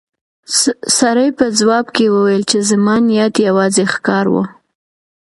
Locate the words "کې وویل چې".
1.95-2.57